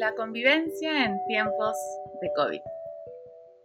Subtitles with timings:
[0.00, 1.76] La convivencia en tiempos
[2.22, 2.60] de COVID.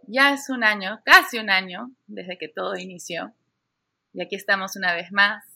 [0.06, 3.32] Ya es un año, casi un año, desde que todo inició.
[4.12, 5.46] Y aquí estamos una vez más,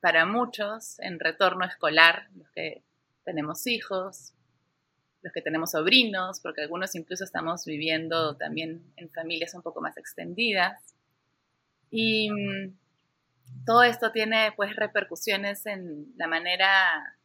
[0.00, 2.84] para muchos, en retorno escolar, los que
[3.24, 4.32] tenemos hijos,
[5.22, 9.96] los que tenemos sobrinos, porque algunos incluso estamos viviendo también en familias un poco más
[9.96, 10.80] extendidas.
[11.90, 12.76] Y mm,
[13.66, 17.18] todo esto tiene pues repercusiones en la manera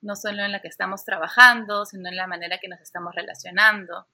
[0.00, 4.06] no solo en la que estamos trabajando, sino en la manera que nos estamos relacionando.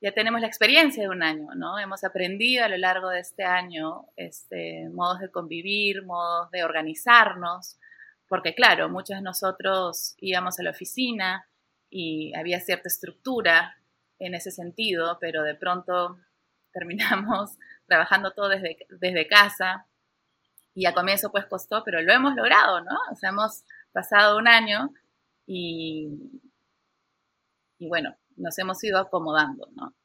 [0.00, 1.78] Ya tenemos la experiencia de un año, ¿no?
[1.78, 7.78] Hemos aprendido a lo largo de este año este, modos de convivir, modos de organizarnos,
[8.26, 11.46] porque claro, muchos de nosotros íbamos a la oficina
[11.90, 13.76] y había cierta estructura
[14.18, 16.18] en ese sentido, pero de pronto
[16.72, 17.50] terminamos
[17.86, 19.86] trabajando todo desde, desde casa
[20.74, 22.96] y a comienzo pues costó, pero lo hemos logrado, ¿no?
[23.10, 24.94] O sea, hemos pasado un año
[25.52, 26.06] y,
[27.80, 29.96] bueno, nos hemos ido acomodando, ¿no?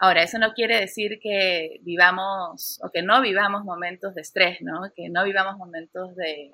[0.00, 4.92] Ahora, eso no quiere decir que vivamos o que no vivamos momentos de estrés, ¿no?
[4.96, 6.50] Que no vivamos momentos de,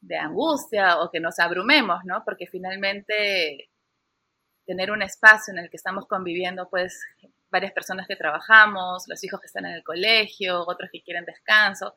[0.00, 2.24] de angustia o que nos abrumemos, ¿no?
[2.24, 3.70] Porque finalmente
[4.64, 7.02] tener un espacio en el que estamos conviviendo, pues
[7.50, 11.96] varias personas que trabajamos, los hijos que están en el colegio, otros que quieren descanso,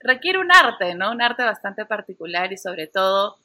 [0.00, 1.12] requiere un arte, ¿no?
[1.12, 3.38] Un arte bastante particular y sobre todo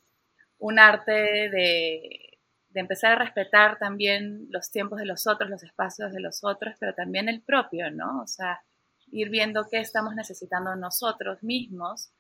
[0.61, 2.39] un arte de,
[2.73, 6.93] empezar a respetar también los tiempos de los otros, los espacios de los otros, pero
[6.93, 8.21] también el propio, ¿no?
[8.21, 8.63] O sea,
[9.11, 12.11] ir viendo qué estamos necesitando nosotros mismos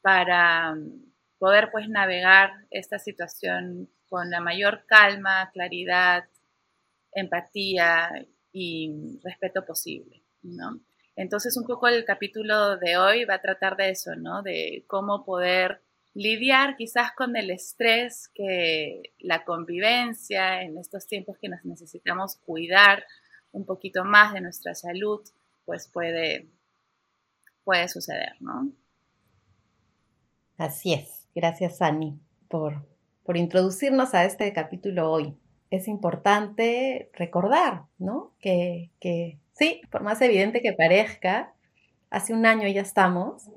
[0.00, 6.24] para mm, poder pues navegar esta situación con la mayor calma, claridad,
[7.12, 8.10] empatía
[8.52, 10.80] y respeto posible, ¿no?
[11.16, 14.42] Entonces un poco el capítulo de hoy va a tratar de eso, ¿no?
[14.42, 15.82] De cómo poder
[16.14, 23.04] lidiar quizás con el estrés que la convivencia en estos tiempos que nos necesitamos cuidar
[23.52, 25.20] un poquito más de nuestra salud,
[25.64, 26.48] pues puede,
[27.64, 28.72] puede suceder, ¿no?
[30.56, 31.28] Así es.
[31.34, 32.18] Gracias, Ani,
[32.48, 32.84] por,
[33.22, 35.36] por introducirnos a este capítulo hoy.
[35.70, 38.32] Es importante recordar, ¿no?
[38.40, 41.52] Que, que sí, por más evidente que parezca,
[42.10, 43.50] hace un año ya estamos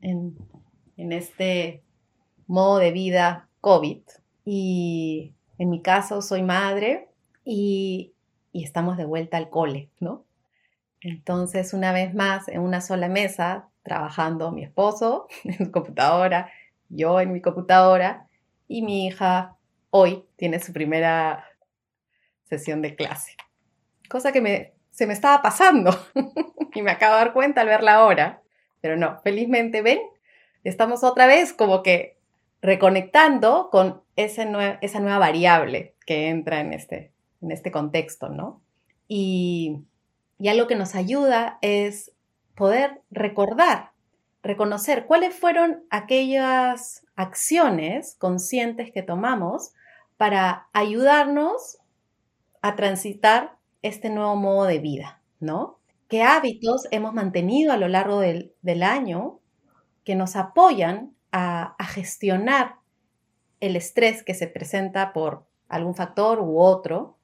[0.00, 0.36] en,
[0.96, 1.82] en este
[2.50, 4.02] modo de vida COVID.
[4.44, 7.08] Y en mi caso soy madre
[7.44, 8.12] y,
[8.52, 10.24] estamos de vuelta al cole, ¿no?
[11.00, 16.50] Entonces, una vez más, en una sola mesa, trabajando mi esposo en su computadora,
[16.88, 18.26] yo en mi computadora
[18.66, 19.56] y mi hija
[19.90, 21.44] hoy tiene su primera
[22.42, 23.36] sesión de clase.
[24.08, 25.96] Cosa que me, se me estaba pasando
[26.74, 28.42] y me acabo de dar cuenta al verla ahora.
[28.80, 30.00] Pero no, felizmente, ven,
[30.64, 32.19] estamos otra vez como que
[32.62, 38.60] reconectando con esa nueva variable que entra en este, en este contexto, ¿no?
[39.08, 39.82] Y,
[40.38, 42.12] y algo que nos ayuda es
[42.54, 43.92] poder recordar,
[44.42, 49.72] reconocer cuáles fueron aquellas acciones conscientes que tomamos
[50.16, 51.78] para ayudarnos
[52.60, 55.78] a transitar este nuevo modo de vida, ¿no?
[56.08, 59.38] ¿Qué hábitos hemos mantenido a lo largo del, del año
[60.04, 62.76] que nos apoyan a, gestionar
[63.60, 67.18] el estrés que se presenta por algún factor u otro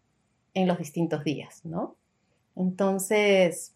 [0.54, 1.96] en los distintos días, ¿no?
[2.56, 3.74] Entonces,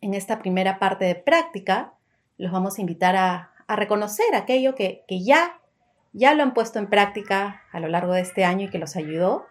[0.00, 1.94] en esta primera parte de práctica,
[2.38, 5.58] los vamos a invitar a, reconocer aquello que, ya,
[6.12, 8.96] ya lo han puesto en práctica a lo largo de este año y que los
[8.96, 9.46] ayudó.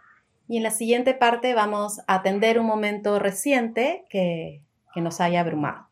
[0.47, 4.61] Y en la siguiente parte vamos a atender un momento reciente que,
[4.93, 5.87] que nos haya abrumado.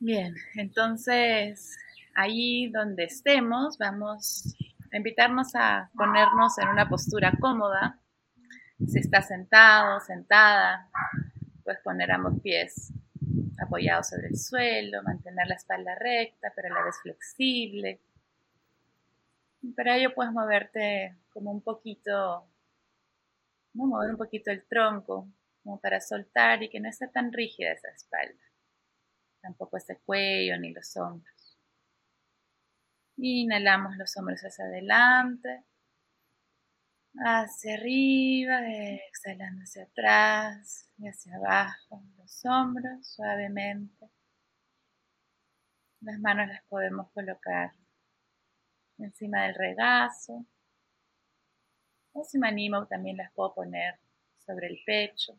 [0.00, 1.76] Bien, entonces
[2.18, 4.56] Allí donde estemos, vamos
[4.90, 8.00] a invitarnos a ponernos en una postura cómoda.
[8.86, 10.90] Si está sentado, sentada,
[11.62, 12.90] pues poner ambos pies
[13.60, 18.00] apoyados sobre el suelo, mantener la espalda recta, pero a la vez flexible.
[19.76, 22.48] Para ello puedes moverte como un poquito,
[23.74, 25.28] mover un poquito el tronco,
[25.62, 28.42] como para soltar y que no esté tan rígida esa espalda.
[29.42, 31.35] Tampoco ese cuello ni los hombros.
[33.18, 35.64] Inhalamos los hombros hacia adelante,
[37.18, 38.60] hacia arriba,
[39.08, 44.10] exhalando hacia atrás y hacia abajo, los hombros suavemente.
[46.00, 47.72] Las manos las podemos colocar
[48.98, 50.44] encima del regazo.
[52.12, 53.98] O si me animo, también las puedo poner
[54.44, 55.38] sobre el pecho.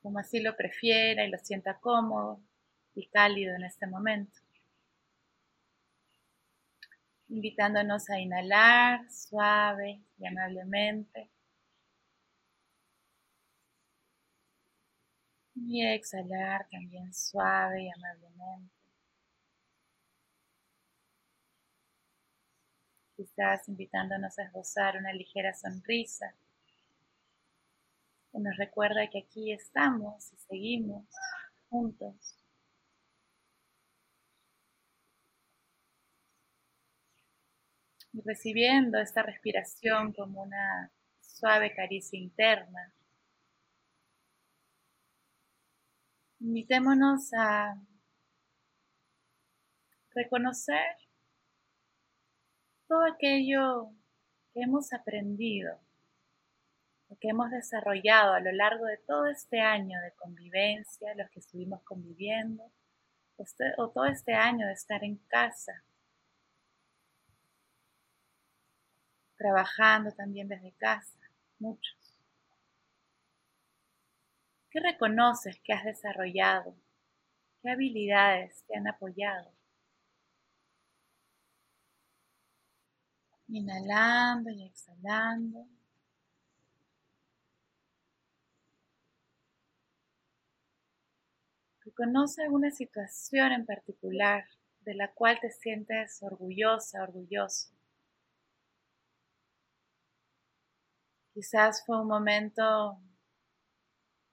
[0.00, 2.47] Como así lo prefiera y lo sienta cómodo
[2.98, 4.38] y cálido en este momento.
[7.28, 11.30] invitándonos a inhalar suave y amablemente.
[15.54, 18.74] Y exhalar también suave y amablemente.
[23.16, 26.34] Quizás invitándonos a esbozar una ligera sonrisa
[28.32, 31.04] que nos recuerda que aquí estamos y seguimos
[31.68, 32.37] juntos.
[38.12, 42.92] Recibiendo esta respiración como una suave caricia interna.
[46.40, 47.76] Invitémonos a
[50.14, 50.96] reconocer
[52.86, 53.90] todo aquello
[54.52, 55.78] que hemos aprendido,
[57.08, 61.40] lo que hemos desarrollado a lo largo de todo este año de convivencia, los que
[61.40, 62.64] estuvimos conviviendo,
[63.36, 65.84] este, o todo este año de estar en casa,
[69.38, 71.18] trabajando también desde casa,
[71.58, 71.96] muchos.
[74.70, 76.76] ¿Qué reconoces que has desarrollado?
[77.62, 79.50] ¿Qué habilidades te han apoyado?
[83.48, 85.66] Inhalando y exhalando.
[91.84, 94.44] Reconoce alguna situación en particular
[94.80, 97.77] de la cual te sientes orgullosa, orgulloso.
[101.38, 103.00] Quizás fue un momento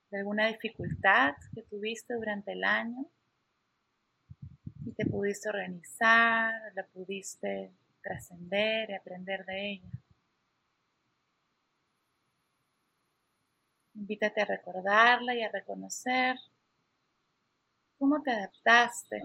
[0.09, 3.05] de alguna dificultad que tuviste durante el año
[4.83, 7.71] y te pudiste organizar, la pudiste
[8.01, 9.89] trascender y aprender de ella.
[13.93, 16.37] Invítate a recordarla y a reconocer
[17.99, 19.21] cómo te adaptaste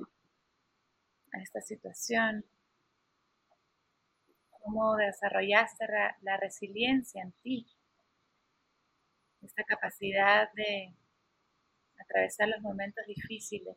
[1.32, 2.44] a esta situación,
[4.60, 5.86] cómo desarrollaste
[6.22, 7.66] la resiliencia en ti,
[9.42, 10.94] esta capacidad de
[11.98, 13.76] atravesar los momentos difíciles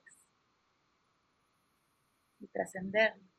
[2.40, 3.34] y trascenderlos.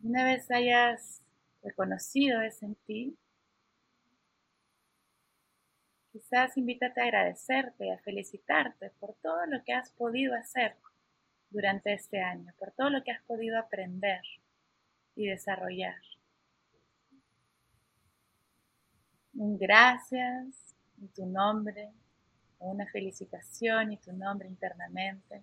[0.00, 1.22] Una vez hayas
[1.62, 3.16] reconocido eso en ti,
[6.12, 10.76] quizás invítate a agradecerte, a felicitarte por todo lo que has podido hacer
[11.54, 14.20] durante este año, por todo lo que has podido aprender
[15.14, 15.96] y desarrollar.
[19.34, 21.92] Un gracias y tu nombre,
[22.58, 25.42] una felicitación y tu nombre internamente.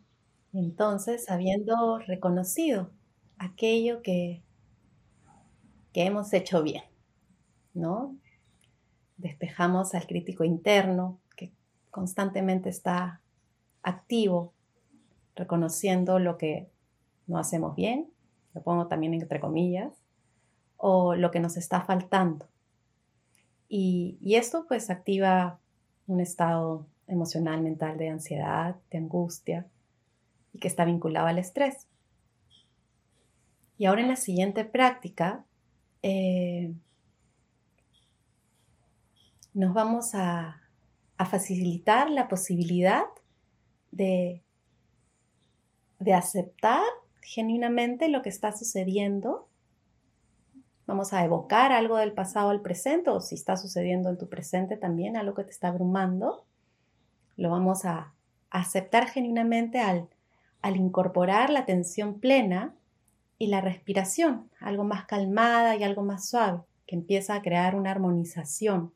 [0.53, 2.91] Entonces, habiendo reconocido
[3.39, 4.43] aquello que
[5.93, 6.83] que hemos hecho bien,
[7.73, 8.17] ¿no?
[9.17, 11.51] Despejamos al crítico interno que
[11.89, 13.21] constantemente está
[13.83, 14.53] activo,
[15.41, 16.69] reconociendo lo que
[17.25, 18.11] no hacemos bien,
[18.53, 19.91] lo pongo también entre comillas,
[20.77, 22.47] o lo que nos está faltando.
[23.67, 25.59] Y, esto pues activa
[26.05, 29.65] un estado emocional, mental de ansiedad, de angustia,
[30.53, 31.87] y que está vinculado al estrés.
[33.77, 35.45] Y ahora en la siguiente práctica
[36.03, 36.73] eh,
[39.53, 40.57] nos vamos a,
[41.29, 43.05] facilitar la posibilidad
[43.91, 44.41] de,
[46.01, 46.83] de aceptar
[47.21, 49.47] genuinamente lo que está sucediendo.
[50.87, 54.77] Vamos a evocar algo del pasado al presente o si está sucediendo en tu presente
[54.77, 56.43] también, algo que te está abrumando.
[57.37, 58.13] Lo vamos a
[58.49, 60.09] aceptar genuinamente al,
[60.61, 62.73] al incorporar la atención plena
[63.37, 67.91] y la respiración, algo más calmada y algo más suave, que empieza a crear una
[67.91, 68.91] armonización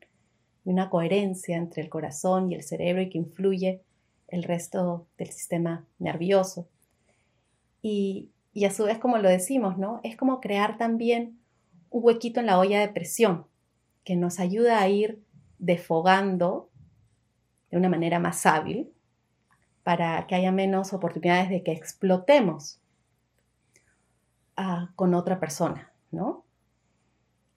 [0.64, 3.82] y una coherencia entre el corazón y el cerebro y que influye
[4.28, 6.68] el resto del sistema nervioso.
[7.88, 8.32] Y,
[8.64, 10.00] a su vez, como lo decimos, ¿no?
[10.02, 11.38] Es como crear también
[11.88, 13.46] un huequito en la olla de presión
[14.02, 15.22] que nos ayuda a ir
[15.58, 16.68] defogando
[17.70, 18.92] de una manera más hábil
[19.84, 22.80] para que haya menos oportunidades de que explotemos
[24.96, 26.44] con otra persona, ¿no?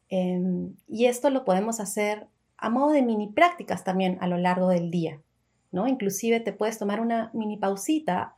[0.10, 4.70] Em, y esto lo podemos hacer a modo de mini prácticas también a lo largo
[4.70, 5.24] del día,
[5.72, 5.88] ¿no?
[5.88, 8.36] Inclusive te puedes tomar una mini pausita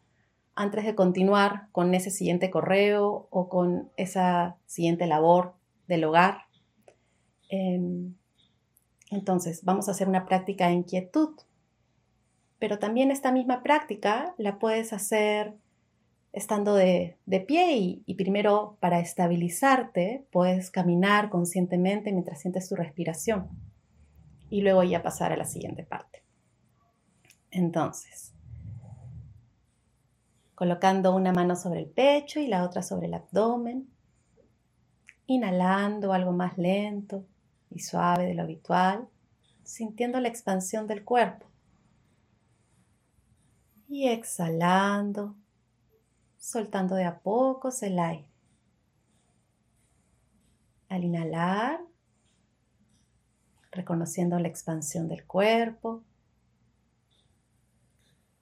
[0.56, 5.56] antes de continuar con ese siguiente correo o con esa siguiente labor
[5.88, 6.46] del hogar.
[7.50, 8.16] Em,
[9.10, 11.36] entonces, vamos a hacer una práctica de inquietud,
[12.60, 15.56] pero también esta misma práctica la puedes hacer
[16.34, 17.18] estando de,
[17.48, 23.50] pie y, primero para estabilizarte puedes caminar conscientemente mientras sientes tu respiración
[24.50, 26.24] y luego ya pasar a la siguiente parte.
[27.52, 28.31] Entonces,
[30.62, 33.90] colocando una mano sobre el pecho y la otra sobre el abdomen,
[35.26, 37.26] inhalando algo más lento
[37.72, 39.10] y suave de lo habitual,
[39.64, 41.48] sintiendo la expansión del cuerpo.
[43.90, 45.36] Y exhalando,
[46.38, 48.30] soltando de a pocos el aire.
[50.90, 51.82] Al inhalar,
[53.72, 56.04] reconociendo la expansión del cuerpo.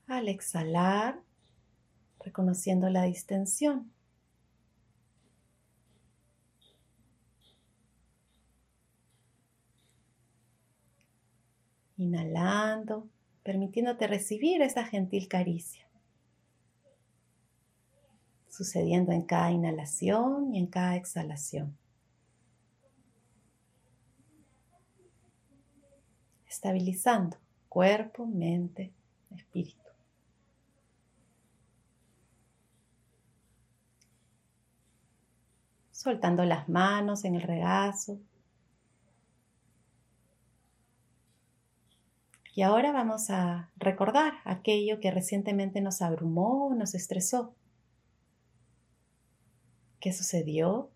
[0.05, 1.21] Al exhalar,
[2.29, 3.91] reconociendo la distensión.
[11.97, 13.09] Inhalando,
[13.43, 15.87] permitiéndote recibir esa gentil caricia.
[18.47, 21.75] Sucediendo en cada inhalación y en cada exhalación.
[26.47, 28.93] Estabilizando cuerpo, mente,
[29.35, 29.88] espíritu.
[35.99, 38.21] Soltando las manos en el regazo.
[42.55, 47.53] Y ahora vamos a recordar aquello que recientemente nos abrumó, nos estresó.
[49.99, 50.89] ¿Qué sucedió?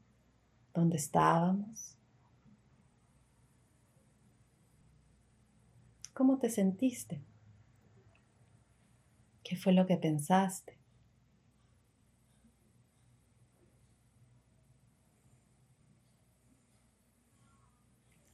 [0.73, 1.97] ¿Dónde estábamos?
[6.13, 7.19] ¿Cómo te sentiste?
[9.43, 10.77] ¿Qué fue lo que pensaste?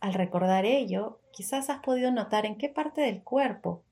[0.10, 3.84] Al recordar ello, quizás has podido notar en qué parte del cuerpo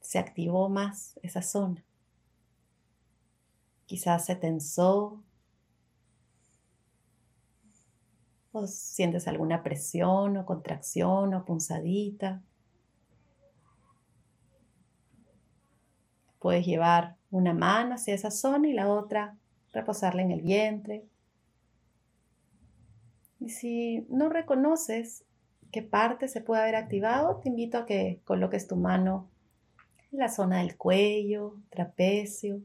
[0.00, 1.84] se activó más esa zona.
[3.84, 5.22] Quizás se tensó
[8.52, 12.42] o sientes alguna presión o contracción o punzadita.
[16.38, 19.36] Puedes llevar una mano hacia esa zona y la otra
[19.74, 21.04] reposarla en el vientre
[23.46, 25.24] y si no reconoces
[25.70, 29.30] qué parte se puede haber activado, te invito a que coloques tu mano
[30.10, 32.60] en la zona del cuello, trapecio,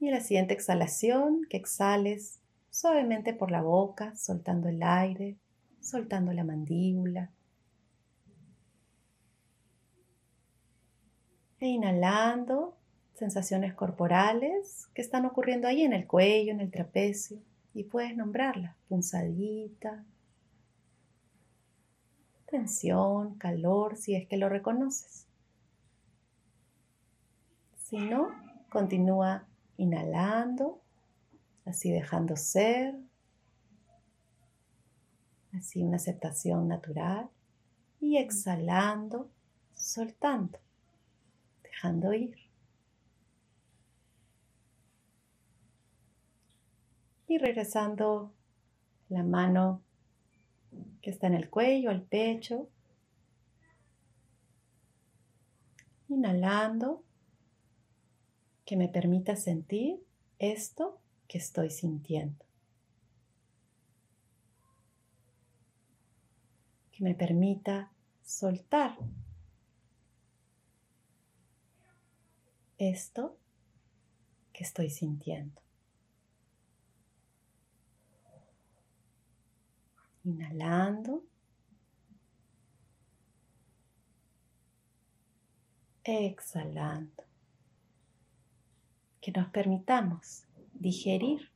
[0.00, 5.36] y en la siguiente exhalación, que exhales suavemente por la boca, soltando el aire,
[5.82, 7.30] soltando la mandíbula.
[11.60, 12.78] E inhalando
[13.12, 17.42] sensaciones corporales que están ocurriendo ahí en el cuello, en el trapecio
[17.74, 20.04] y puedes nombrarla, punzadita,
[22.46, 25.26] tensión, calor, si es que lo reconoces.
[27.84, 28.28] Si no,
[28.68, 30.80] continúa inhalando,
[31.64, 32.94] así dejando ser,
[35.52, 37.28] así una aceptación natural,
[38.00, 39.30] y exhalando,
[39.74, 40.58] soltando,
[41.62, 42.41] dejando ir.
[47.32, 48.30] Y regresando
[49.08, 49.82] la mano
[51.00, 52.68] que está en el cuello, al pecho.
[56.08, 57.02] Inhalando,
[58.66, 60.04] que me permita sentir
[60.38, 62.44] esto que estoy sintiendo.
[66.92, 67.90] Que me permita
[68.22, 68.98] soltar
[72.76, 73.38] esto
[74.52, 75.61] que estoy sintiendo.
[80.24, 81.24] Inhalando.
[86.04, 87.24] Exhalando.
[89.20, 91.52] Que nos permitamos digerir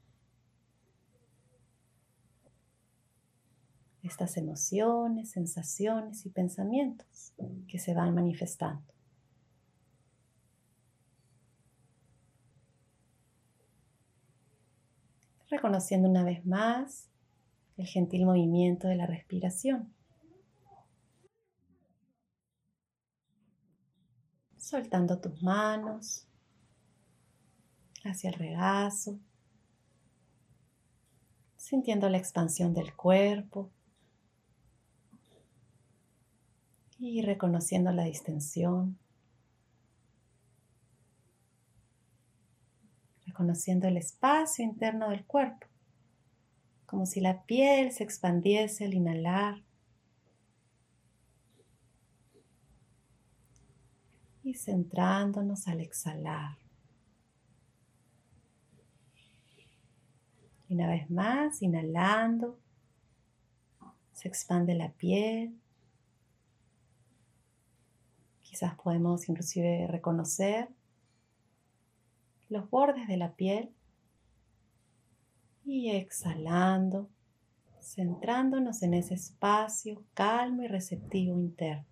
[4.02, 7.32] estas emociones, sensaciones y pensamientos
[7.68, 8.82] que se van manifestando.
[15.48, 17.08] Reconociendo una vez más
[17.76, 19.92] el gentil movimiento de la respiración.
[24.56, 26.26] Soltando tus manos
[28.04, 29.18] hacia el regazo,
[31.56, 33.70] sintiendo la expansión del cuerpo
[36.98, 38.98] y reconociendo la distensión,
[43.26, 45.66] reconociendo el espacio interno del cuerpo
[46.86, 49.62] como si la piel se expandiese al inhalar
[54.44, 56.56] y centrándonos al exhalar.
[60.68, 62.58] Y una vez más, inhalando,
[64.12, 65.60] se expande la piel.
[68.42, 70.68] Quizás podemos inclusive reconocer
[72.48, 73.75] los bordes de la piel
[75.66, 77.10] y exhalando,
[77.80, 81.84] centrándonos en ese espacio calmo y receptivo interno.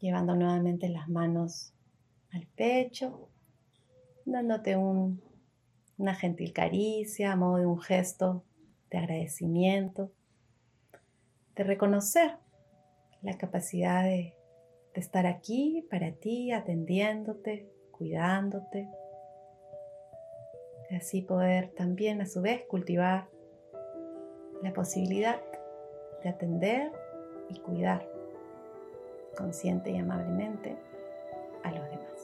[0.00, 1.74] Llevando nuevamente las manos
[2.32, 3.28] al pecho,
[4.24, 8.42] dándote una gentil caricia a modo de un gesto
[8.90, 10.12] de agradecimiento,
[11.56, 12.38] de reconocer
[13.20, 14.37] la capacidad de,
[14.98, 18.88] estar aquí para ti, atendiéndote, cuidándote,
[20.96, 23.28] así poder también a su vez cultivar
[24.62, 25.40] la posibilidad
[26.22, 26.92] de atender
[27.48, 28.08] y cuidar
[29.36, 30.76] consciente y amablemente
[31.62, 32.17] a los demás.